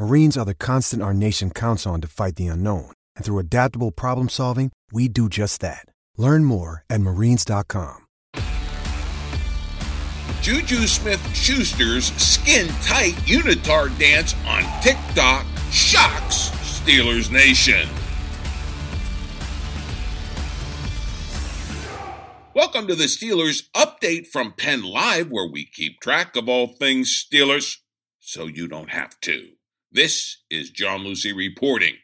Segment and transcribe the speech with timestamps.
[0.00, 2.90] Marines are the constant our nation counts on to fight the unknown.
[3.16, 5.84] And through adaptable problem solving, we do just that.
[6.16, 8.06] Learn more at marines.com.
[10.40, 17.86] Juju Smith Schuster's skin tight unitard dance on TikTok shocks Steelers Nation.
[22.54, 27.10] Welcome to the Steelers update from Penn Live, where we keep track of all things
[27.10, 27.76] Steelers
[28.18, 29.59] so you don't have to.
[29.92, 31.94] This is John Luciew reporting.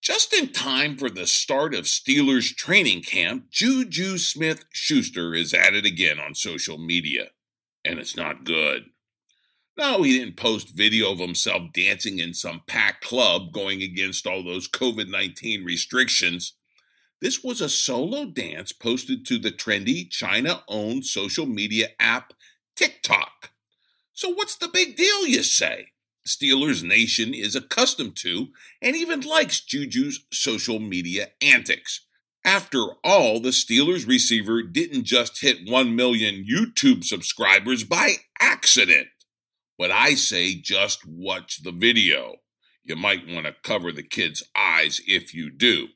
[0.00, 5.74] Just in time for the start of Steelers training camp, Juju Smith Schuster is at
[5.74, 7.26] it again on social media,
[7.84, 8.84] and it's not good.
[9.76, 14.42] No, he didn't post video of himself dancing in some packed club going against all
[14.42, 16.54] those COVID 19 restrictions.
[17.20, 22.32] This was a solo dance posted to the trendy China owned social media app
[22.74, 23.50] TikTok.
[24.14, 25.91] So, what's the big deal, you say?
[26.26, 28.48] Steelers Nation is accustomed to
[28.80, 32.06] and even likes Juju's social media antics.
[32.44, 39.08] After all, the Steelers receiver didn't just hit 1 million YouTube subscribers by accident.
[39.78, 42.36] But I say just watch the video.
[42.84, 45.88] You might want to cover the kid's eyes if you do.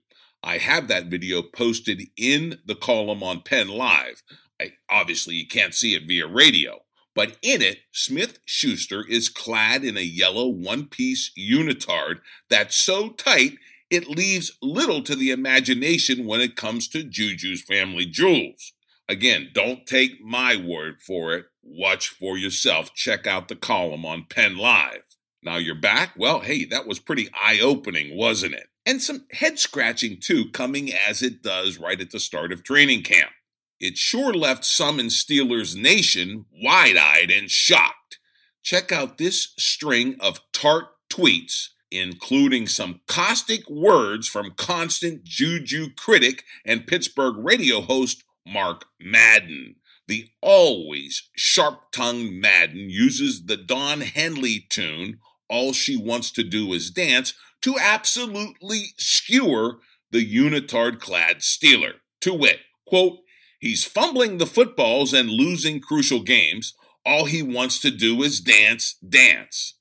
[0.43, 4.23] I have that video posted in the column on Penn Live.
[4.61, 6.86] I, obviously, you can't see it via radio.
[7.17, 13.09] But in it, Smith Schuster is clad in a yellow one piece unitard that's so
[13.09, 13.55] tight
[13.91, 18.73] it leaves little to the imagination when it comes to Juju's family jewels.
[19.09, 21.47] Again, don't take my word for it.
[21.63, 22.93] Watch for yourself.
[22.95, 25.05] Check out the column on Penn Live.
[25.43, 26.13] Now you're back?
[26.19, 28.67] Well, hey, that was pretty eye opening, wasn't it?
[28.85, 33.05] And some head scratching too, coming as it does right at the start of training
[33.05, 33.31] camp.
[33.79, 38.19] It sure left some in Steelers Nation wide eyed and shocked.
[38.63, 46.45] Check out this string of tart tweets, including some caustic words from constant Juju critic
[46.65, 49.77] and Pittsburgh radio host Mark Madden.
[50.09, 56.73] The always sharp tongued Madden uses the Don Henley tune, All She Wants to Do
[56.73, 59.79] Is Dance, to absolutely skewer
[60.11, 61.95] the unitard clad Steeler.
[62.23, 63.19] To wit, quote,
[63.59, 66.75] He's fumbling the footballs and losing crucial games.
[67.05, 69.75] All he wants to do is dance, dance.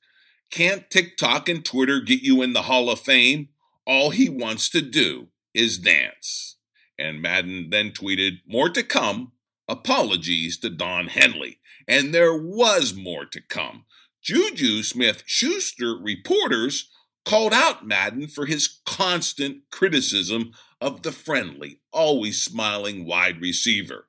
[0.52, 3.50] Can't TikTok and Twitter get you in the Hall of Fame?
[3.85, 6.58] All he wants to do is dance.
[6.97, 9.34] And Madden then tweeted, More to come.
[9.68, 11.59] Apologies to Don Henley.
[11.88, 13.85] And there was more to come.
[14.22, 16.90] Juju Smith Schuster reporters
[17.25, 24.07] called out Madden for his constant criticism of the friendly, always smiling wide receiver.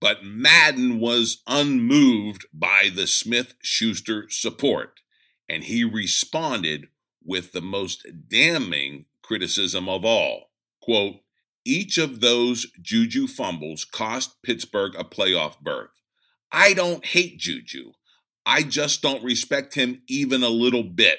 [0.00, 5.00] But Madden was unmoved by the Smith Schuster support,
[5.46, 6.88] and he responded
[7.22, 10.50] with the most damning criticism of all.
[10.80, 11.16] Quote,
[11.66, 15.90] each of those Juju fumbles cost Pittsburgh a playoff berth.
[16.50, 17.92] I don't hate Juju.
[18.46, 21.18] I just don't respect him even a little bit.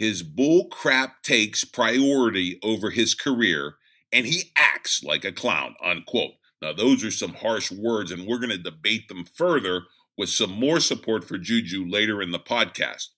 [0.00, 3.74] His bull crap takes priority over his career,
[4.10, 6.36] and he acts like a clown, unquote.
[6.62, 9.82] Now, those are some harsh words, and we're going to debate them further
[10.16, 13.08] with some more support for Juju later in the podcast.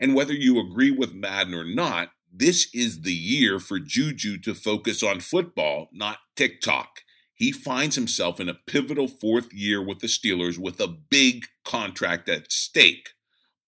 [0.00, 4.52] And whether you agree with Madden or not, this is the year for Juju to
[4.52, 7.02] focus on football, not TikTok.
[7.34, 12.28] He finds himself in a pivotal fourth year with the Steelers with a big contract
[12.28, 13.10] at stake.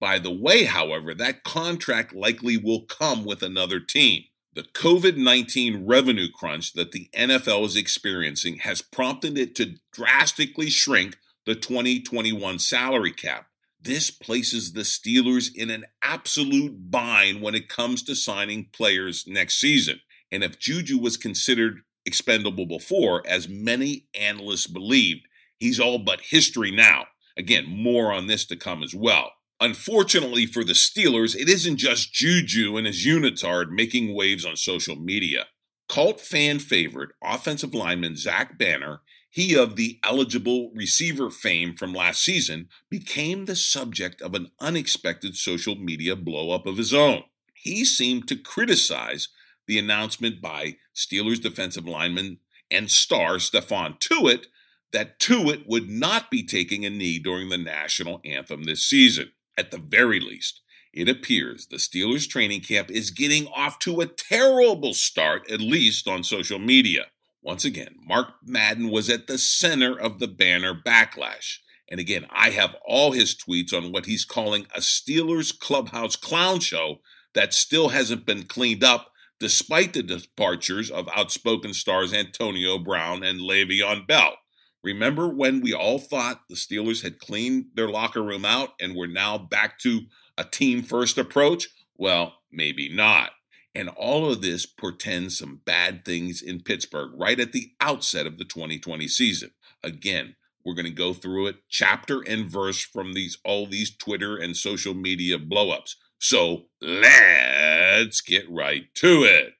[0.05, 4.25] By the way, however, that contract likely will come with another team.
[4.53, 10.69] The COVID 19 revenue crunch that the NFL is experiencing has prompted it to drastically
[10.69, 11.17] shrink
[11.47, 13.47] the 2021 salary cap.
[13.81, 19.59] This places the Steelers in an absolute bind when it comes to signing players next
[19.59, 20.01] season.
[20.31, 25.27] And if Juju was considered expendable before, as many analysts believed,
[25.59, 27.07] He's all but history now.
[27.39, 29.33] Again, more on this to come as well.
[29.61, 34.97] Unfortunately for the Steelers, it isn't just Juju and his unitard making waves on social
[34.97, 35.47] media.
[35.89, 42.23] Cult fan favorite offensive lineman Zach Banner, he of the eligible receiver fame from last
[42.23, 47.23] season, became the subject of an unexpected social media blowup of his own.
[47.55, 49.29] He seemed to criticize
[49.67, 52.39] the announcement by Steelers defensive lineman
[52.71, 54.47] and star Stephon Tuitt
[54.93, 59.33] that Tuitt would not be taking a knee during the national anthem this season.
[59.57, 60.61] At the very least,
[60.93, 66.07] it appears the Steelers training camp is getting off to a terrible start, at least
[66.07, 67.07] on social media.
[67.43, 71.59] Once again, Mark Madden was at the center of the banner backlash.
[71.91, 76.61] And again, I have all his tweets on what he's calling a Steelers clubhouse clown
[76.61, 77.01] show
[77.35, 79.11] that still hasn't been cleaned up
[79.41, 84.37] despite the departures of outspoken stars Antonio Brown and Le'Veon Bell.
[84.85, 89.07] Remember when we all thought the Steelers had cleaned their locker room out and were
[89.07, 90.03] now back to
[90.37, 91.69] a team first approach?
[91.97, 93.31] Well, maybe not.
[93.75, 98.37] And all of this portends some bad things in Pittsburgh right at the outset of
[98.37, 99.53] the 2020 season.
[99.83, 104.37] Again, we're going to go through it chapter and verse from these all these Twitter
[104.37, 105.95] and social media blowups.
[106.19, 109.55] So let's get right to it.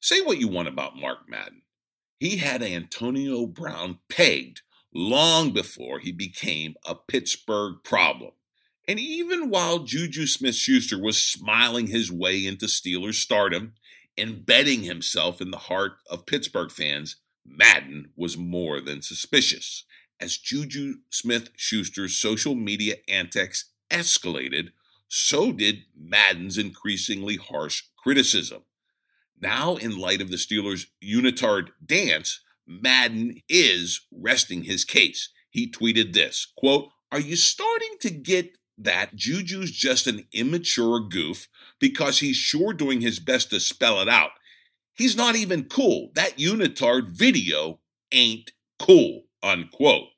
[0.00, 1.62] Say what you want about Mark Madden.
[2.20, 4.62] He had Antonio Brown pegged
[4.96, 8.32] long before he became a Pittsburgh problem.
[8.88, 13.74] And even while Juju Smith Schuster was smiling his way into Steelers stardom,
[14.16, 19.84] embedding himself in the heart of Pittsburgh fans, Madden was more than suspicious.
[20.18, 24.70] As Juju Smith Schuster's social media antics escalated,
[25.08, 28.62] so did Madden's increasingly harsh criticism.
[29.40, 35.30] Now, in light of the Steelers' unitard dance, Madden is resting his case.
[35.50, 41.48] He tweeted this quote, Are you starting to get that Juju's just an immature goof
[41.80, 44.30] because he's sure doing his best to spell it out?
[44.94, 46.10] He's not even cool.
[46.14, 47.80] That unitard video
[48.12, 50.08] ain't cool, unquote.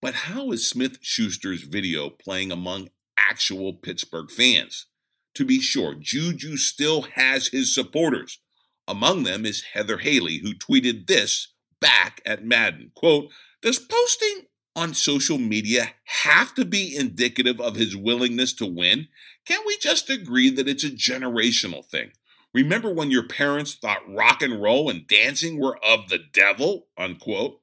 [0.00, 4.86] But how is Smith Schuster's video playing among actual Pittsburgh fans?
[5.34, 8.40] To be sure, Juju still has his supporters.
[8.86, 12.92] Among them is Heather Haley, who tweeted this back at Madden.
[12.94, 13.30] Quote,
[13.62, 14.46] does posting
[14.76, 19.08] on social media have to be indicative of his willingness to win?
[19.46, 22.12] Can't we just agree that it's a generational thing?
[22.54, 26.86] Remember when your parents thought rock and roll and dancing were of the devil?
[26.96, 27.60] Unquote.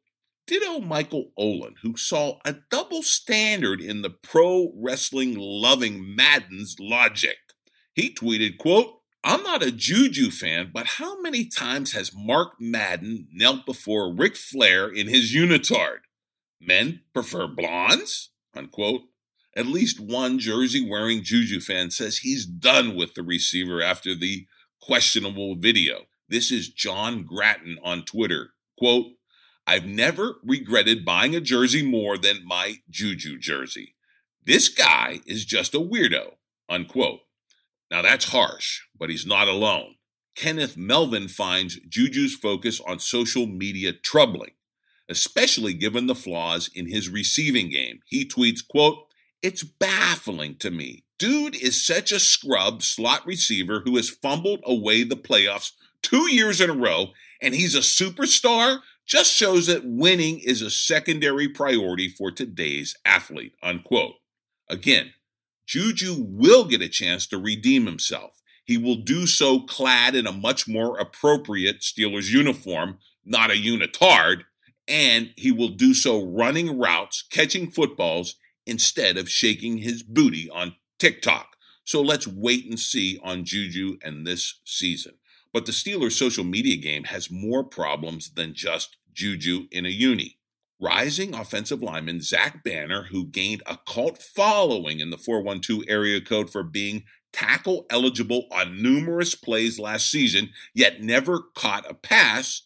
[0.47, 7.37] Ditto Michael Olin, who saw a double standard in the pro wrestling loving Madden's logic.
[7.93, 8.94] He tweeted, quote,
[9.27, 14.35] I'm not a Juju fan, but how many times has Mark Madden knelt before Ric
[14.35, 16.01] Flair in his unitard?
[16.61, 18.29] Men prefer blondes?
[18.55, 19.01] Unquote.
[19.57, 24.45] At least one jersey wearing Juju fan says he's done with the receiver after the
[24.79, 26.01] questionable video.
[26.29, 28.51] This is John Gratton on Twitter.
[28.77, 29.07] Quote,
[29.65, 33.95] I've never regretted buying a jersey more than my Juju jersey.
[34.45, 36.33] This guy is just a weirdo.
[36.69, 37.21] Unquote.
[37.91, 39.95] Now that's harsh, but he's not alone.
[40.35, 44.51] Kenneth Melvin finds Juju's focus on social media troubling,
[45.07, 48.01] especially given the flaws in his receiving game.
[48.05, 49.07] He tweets, quote,
[49.41, 51.03] It's baffling to me.
[51.17, 56.59] Dude is such a scrub slot receiver who has fumbled away the playoffs two years
[56.59, 57.07] in a row,
[57.41, 58.79] and he's a superstar.
[59.05, 64.15] Just shows that winning is a secondary priority for today's athlete, unquote.
[64.67, 65.13] Again,
[65.65, 68.41] Juju will get a chance to redeem himself.
[68.65, 74.43] He will do so clad in a much more appropriate Steelers uniform, not a unitard,
[74.87, 80.75] and he will do so running routes, catching footballs, instead of shaking his booty on
[80.97, 81.55] TikTok.
[81.83, 85.13] So let's wait and see on Juju and this season.
[85.53, 90.37] But the Steelers' social media game has more problems than just Juju in a uni.
[90.79, 96.49] Rising offensive lineman Zach Banner, who gained a cult following in the 412 area code
[96.49, 102.63] for being tackle eligible on numerous plays last season, yet never caught a pass,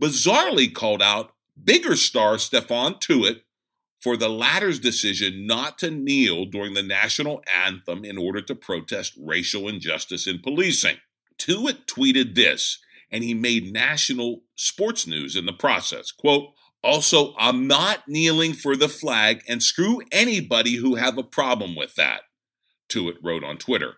[0.00, 3.42] bizarrely called out bigger star Stephon Tuitt
[4.00, 9.12] for the latter's decision not to kneel during the national anthem in order to protest
[9.20, 10.96] racial injustice in policing.
[11.38, 12.78] Tuitt tweeted this,
[13.10, 16.12] and he made national sports news in the process.
[16.12, 16.52] Quote,
[16.82, 21.94] also, I'm not kneeling for the flag, and screw anybody who have a problem with
[21.96, 22.22] that,
[22.88, 23.96] Tuitt wrote on Twitter.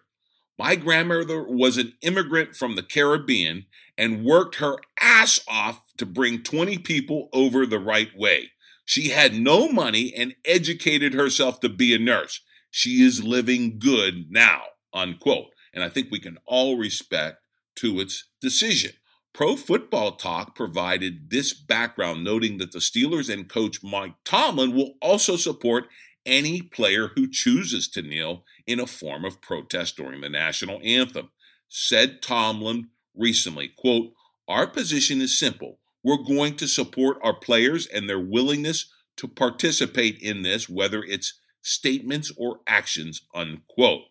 [0.58, 6.42] My grandmother was an immigrant from the Caribbean and worked her ass off to bring
[6.42, 8.50] 20 people over the right way.
[8.84, 12.40] She had no money and educated herself to be a nurse.
[12.70, 14.62] She is living good now,
[14.92, 15.48] unquote.
[15.72, 17.38] And I think we can all respect
[17.76, 18.92] Tuitt's decision.
[19.32, 24.94] Pro Football Talk provided this background, noting that the Steelers and coach Mike Tomlin will
[25.00, 25.88] also support
[26.26, 31.30] any player who chooses to kneel in a form of protest during the national anthem.
[31.68, 34.12] Said Tomlin recently, quote,
[34.46, 35.78] Our position is simple.
[36.04, 41.38] We're going to support our players and their willingness to participate in this, whether it's
[41.62, 44.02] statements or actions, unquote.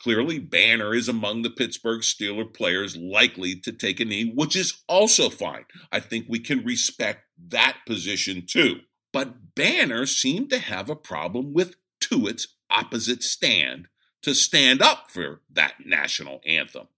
[0.00, 4.82] Clearly, Banner is among the Pittsburgh Steelers players likely to take a knee, which is
[4.88, 5.64] also fine.
[5.90, 8.80] I think we can respect that position too.
[9.12, 13.88] But Banner seemed to have a problem with Tuitt's opposite stand
[14.22, 16.88] to stand up for that national anthem.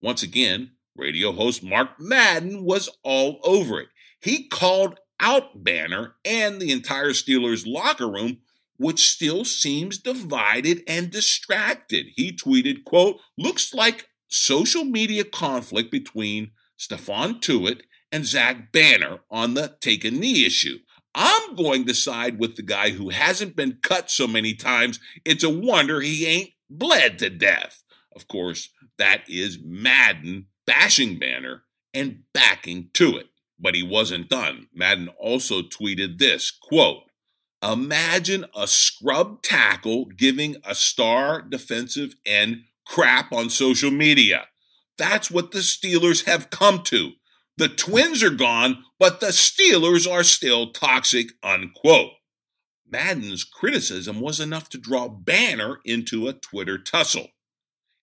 [0.00, 3.88] Once again, radio host Mark Madden was all over it.
[4.20, 8.38] He called out Banner and the entire Steelers locker room
[8.78, 12.06] which still seems divided and distracted.
[12.16, 19.54] He tweeted, quote, looks like social media conflict between Stephon Tuitt and Zach Banner on
[19.54, 20.78] the take a knee issue.
[21.14, 25.00] I'm going to side with the guy who hasn't been cut so many times.
[25.24, 27.82] It's a wonder he ain't bled to death.
[28.14, 33.28] Of course, that is Madden bashing Banner and backing Tuitt.
[33.58, 34.68] But he wasn't done.
[34.72, 37.02] Madden also tweeted this quote,
[37.62, 44.46] Imagine a scrub tackle giving a star defensive end crap on social media.
[44.96, 47.12] That's what the Steelers have come to.
[47.56, 52.12] The Twins are gone, but the Steelers are still toxic, unquote.
[52.90, 57.28] Madden's criticism was enough to draw Banner into a Twitter tussle.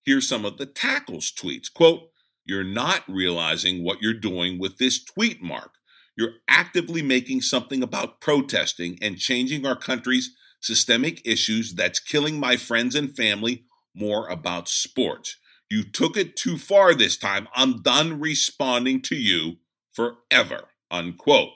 [0.04, 1.74] Here's some of the tackle's tweets.
[1.74, 2.10] Quote,
[2.44, 5.72] You're not realizing what you're doing with this tweet mark.
[6.18, 12.58] You're actively making something about protesting and changing our country's systemic issues that's killing my
[12.58, 15.38] friends and family more about sports.
[15.70, 17.48] You took it too far this time.
[17.56, 19.58] I'm done responding to you
[19.92, 20.70] forever.
[20.92, 21.50] Unquote.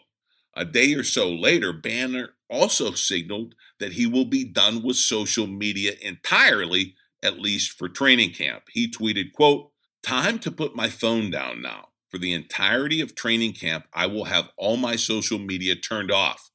[0.55, 5.47] A day or so later, Banner also signaled that he will be done with social
[5.47, 8.63] media entirely, at least for training camp.
[8.71, 9.71] He tweeted, quote,
[10.03, 11.89] Time to put my phone down now.
[12.09, 16.49] For the entirety of training camp, I will have all my social media turned off.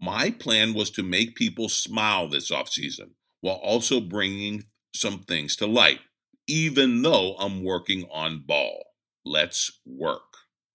[0.00, 4.64] My plan was to make people smile this offseason while also bringing
[4.94, 6.00] some things to light,
[6.46, 8.84] even though I'm working on ball.
[9.24, 10.22] Let's work.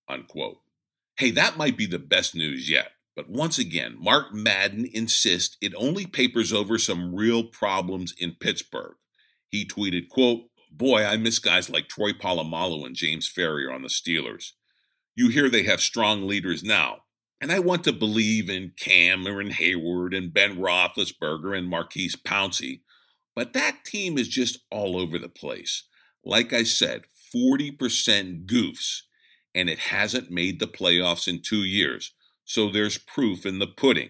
[0.07, 0.57] Unquote.
[1.17, 2.91] Hey, that might be the best news yet.
[3.15, 8.95] But once again, Mark Madden insists it only papers over some real problems in Pittsburgh.
[9.47, 10.41] He tweeted, quote,
[10.77, 14.51] Boy, I miss guys like Troy Polamalu and James Farrior on the Steelers.
[15.15, 17.03] You hear they have strong leaders now,
[17.39, 22.81] and I want to believe in Cameron Heyward and Ben Roethlisberger and Maurkice Pouncey,
[23.37, 25.85] but that team is just all over the place.
[26.25, 27.03] Like I said,
[27.33, 29.03] 40% goofs,
[29.53, 32.13] and it hasn't made the playoffs in two years,
[32.43, 34.09] so there's proof in the pudding.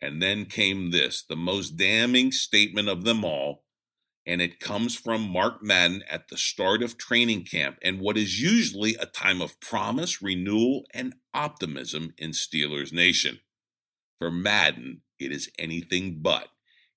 [0.00, 3.65] And then came this, the most damning statement of them all
[4.26, 8.40] and it comes from Mark Madden at the start of training camp and what is
[8.42, 13.40] usually a time of promise, renewal, and optimism in Steelers Nation.
[14.18, 16.48] For Madden, it is anything but.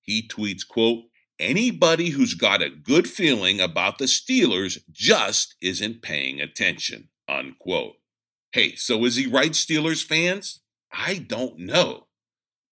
[0.02, 1.04] He tweets, quote,
[1.38, 7.94] anybody who's got a good feeling about the Steelers just isn't paying attention, unquote.
[8.52, 10.60] Hey, so is he right, Steelers fans?
[10.92, 12.08] I don't know.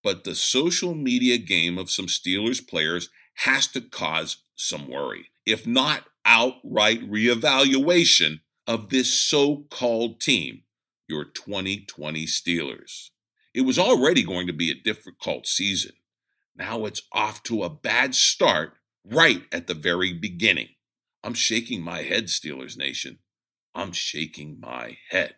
[0.03, 3.09] But the social media game of some Steelers players
[3.39, 10.63] has to cause some worry, if not outright reevaluation of this so called team,
[11.09, 13.11] your 2020 Steelers.
[13.55, 15.93] It was already going to be a difficult season.
[16.57, 20.69] Now it's off to a bad start right at the very beginning.
[21.23, 23.19] I'm shaking my head, Steelers Nation.
[23.75, 25.37] I'm shaking my head.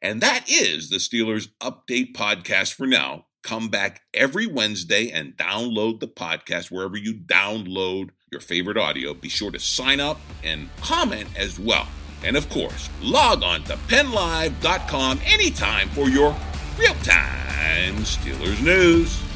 [0.00, 3.26] And that is the Steelers Update podcast for now.
[3.42, 9.14] Come back every Wednesday and download the podcast wherever you download your favorite audio.
[9.14, 11.88] Be sure to sign up and comment as well.
[12.24, 16.36] And of course, log on to pennlive.com anytime for your
[16.78, 19.31] real time Steelers news.